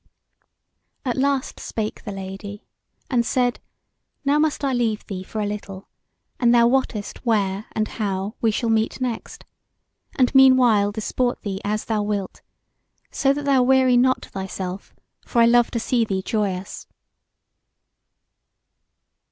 At 1.05 1.15
last 1.15 1.59
spake 1.59 2.05
the 2.05 2.11
Lady 2.11 2.65
and 3.11 3.23
said: 3.23 3.59
"Now 4.25 4.39
must 4.39 4.63
I 4.65 4.73
leave 4.73 5.05
thee 5.05 5.21
for 5.21 5.41
a 5.41 5.45
little, 5.45 5.89
and 6.39 6.55
thou 6.55 6.65
wottest 6.65 7.23
where 7.23 7.67
and 7.73 7.87
how 7.87 8.33
we 8.41 8.49
shall 8.49 8.71
meet 8.71 8.99
next; 8.99 9.45
and 10.15 10.33
meanwhile 10.33 10.91
disport 10.91 11.43
thee 11.43 11.61
as 11.63 11.85
thou 11.85 12.01
wilt, 12.01 12.41
so 13.11 13.31
that 13.31 13.45
thou 13.45 13.61
weary 13.61 13.95
not 13.95 14.25
thyself, 14.25 14.95
for 15.23 15.39
I 15.39 15.45
love 15.45 15.69
to 15.69 15.79
see 15.79 16.03
thee 16.03 16.23
joyous." 16.23 16.87